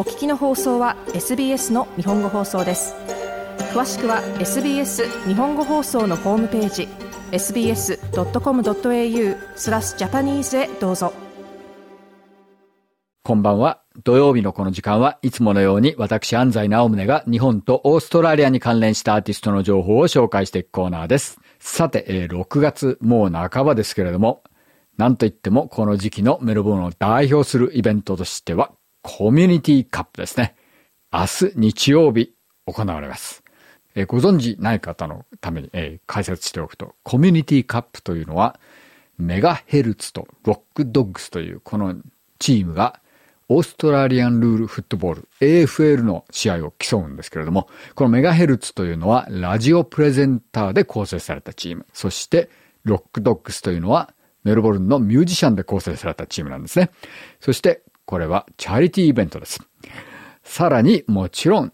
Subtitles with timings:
[0.00, 2.94] お聞きの放送は SBS の日本語放送です
[3.74, 6.88] 詳しくは SBS 日本語放送のホームページ
[7.32, 7.98] sbs.com.au
[9.56, 11.12] スラスジャパニーズへどうぞ
[13.24, 13.82] こんばんは。
[14.02, 21.38] 土曜日のこの時間はいつものように私安西直宗が日本とオーストラリアに関連したアーティストの情報を紹介していくコーナーです。
[21.58, 24.44] さて、えー、6月もう半ばですけれども、
[24.96, 28.72] なんといってもこの時期のメルボルンを代表するイベントとしては
[29.02, 30.54] コミュニティカップですね。
[31.12, 32.34] 明日日曜日
[32.66, 33.42] 行われます。
[33.94, 38.60] えー、ご存知ない方のために、えー、解説しておくと、コミュニティカップというのは
[39.18, 41.94] メガヘルツとロックドッグスというこの
[42.38, 43.00] チームが
[43.48, 51.86] オーストラリアンルールフットボール AFL の試合を競うんですけれども、このメガヘルツというのはラジオプレゼンターで構成されたチーム。
[51.92, 52.48] そして
[52.84, 56.90] ロックドッグスというのはメルボルンのミュージシャンで構成されたチームなんですね。
[57.40, 59.60] そしてこれはチャリティーイベントです。
[60.42, 61.72] さらにもちろん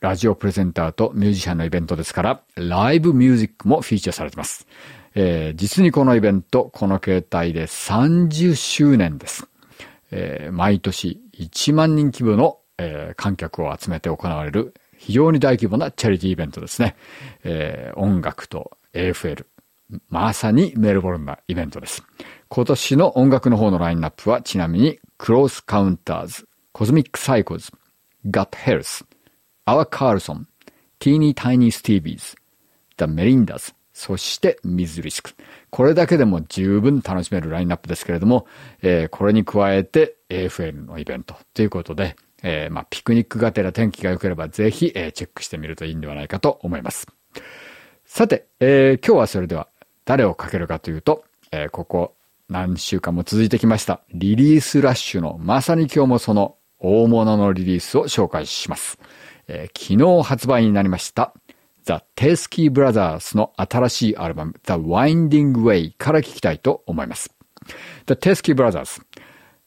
[0.00, 4.66] ラジオプレゼンターとミュージシャンのイベントですから、ライブミュージックもフィーチャーされています。
[5.14, 9.46] えー、実にこのイベント、この形態で30周年です。
[10.10, 16.96] えー、毎年1万人規模の、えー、観客を集めて行われる非常に大規模なチャリティーイベントですね。
[17.44, 19.44] えー、音楽と AFL。
[20.08, 22.04] まさにメルボルンなイベントです。
[22.48, 35.32] 今年の音楽の方のラインナップはちなみに Close Counters、Cosmic Psychos、Gut Health、Our Carlson、Teeny Tiny Stevies、The Merindas、そして MzRizk。
[35.68, 38.46] これだけでも十分楽しめるラインナップですけれども、
[38.80, 47.06] えー、これに加えて AFL のイベントということで、えー、まあ、ピクニックがてら天気が良ければぜひ、えー、チェックしてみるといいんではないかと思います。
[48.06, 49.68] さて、えー、今日はそれでは
[50.06, 52.14] 誰をかけるかというと、えここ
[52.50, 58.98] 何週間も続いてきましたリリースラッシュのまさに今日もその大物のリリースを紹介します。
[59.46, 61.32] え昨日発売になりました
[61.84, 67.32] The Teskey Brothers の新しいアルバム The Winding Way から聞きたいと思います。
[68.06, 69.00] The Teskey Brothers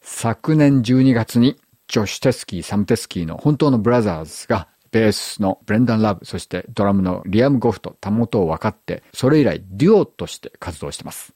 [0.00, 11.34] 昨年12月にジョシュ・テスキー、サム・テスキーの本当のブラザーズがベースのブレンダン・ラブ、そしてドラムのリアム・ゴフとたもとを分かって、それ以来デュオとして活動してます。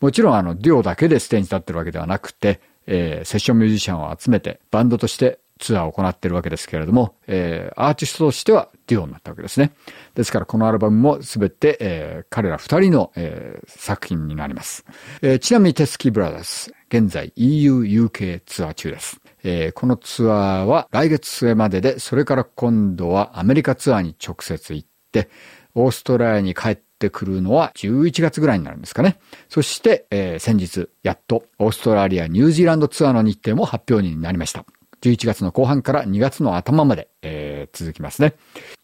[0.00, 9.72] もちろんあのデュオだけでステージに立ってるわけではなくて、えー、セッションミュージシャンを集めてバンドとしてツアーを行ってるわけですけれども、えー、アーティストとしてはデュオになったわけですね。
[10.14, 14.84] ですからこのアルバムもすべて、えー、彼ら二人の、えー、作品になります。
[15.22, 19.20] えー、ちなみにテスキブラザーズ、現在 EU、UK ツアー中です。
[19.44, 25.28] えー、このツアーは来月末までで、それから今度はアメリカツアーに直接行って、
[25.74, 29.18] オーストラリアに帰ってくるのは11月ぐらいになるんですかね。
[29.48, 34.64] そして、えー、先日、やっとオーストラリア、ニュージーランドツアーの日程も発表になりました。
[35.02, 38.34] 11月の後半から2月の頭まで、えー、続きますね。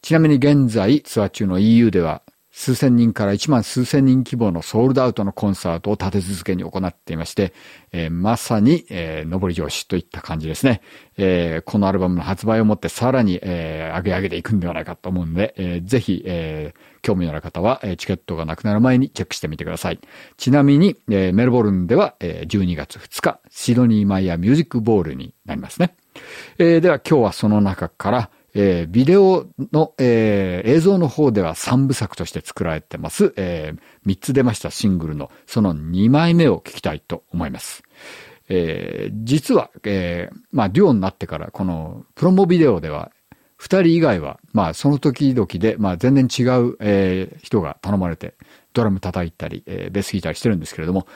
[0.00, 2.22] ちなみに現在ツアー中の EU では
[2.56, 7.52] 数千人から1万数千人規模のソールドアウトのコンサートを立て続けに行っていまして、
[7.92, 10.80] えー、まさに、えー、上り調子といった感じですね。
[11.18, 20.00] えー、このアルバムの発売をもってさらに、えー、上げ上げていくんではないかと思うので、えー、ぜひ、えー、興味のある方は、えー、チケットがなくなる前にチェックしてみてください。
[20.38, 25.94] ちなみに、えー、メルボルンでは、えー、12月2日、シドニーマイヤーミュージックボールになりますね。
[26.56, 37.82] えー、では今日はその中から、えー、ビデオの、えー、映像の方では3部作として作られてます、えー、3つ出ましたシングルのその2枚目を聞きたいと思います。
[38.48, 43.10] えー、実は、えー、まあ、デュオになってから、このプロモビデオでは、
[43.56, 48.34] 二人以外は、まあ、その時々で、まあ、全然違う、えー、人が頼まれて、
[48.72, 51.06] ドラム叩いたり、えー、ベース弾いたりしてるんですけれども、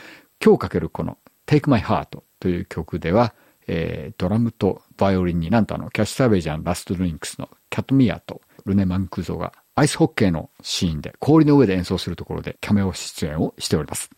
[0.44, 3.34] 今日かけるこの Take My Heart という曲では、
[3.72, 14.10] えー、ドラムとバイオリンになんとあの、キャッシュサーベージャンラストドリンクスのキャットミアとルネ・マンクゾがアイスホッケーのシーンで氷の上で演奏するところでキャメオ出演をしております。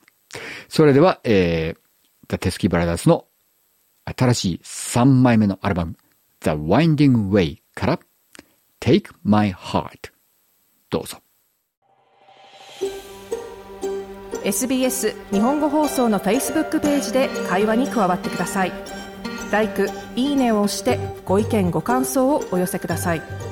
[0.69, 1.79] それでは、えー、
[2.29, 3.27] ザ・テスキー・ブラザーズの
[4.07, 5.97] 新しい3枚目のアルバム
[6.41, 8.01] The Winding Way から
[8.81, 10.13] Take My Heart
[10.89, 11.19] どうぞ。
[14.45, 18.73] SBS 日本語放送の Facebook ページで会話に加わってください。
[19.53, 23.52] 「LIKE」「いいね」を押してご意見ご感想をお寄せください。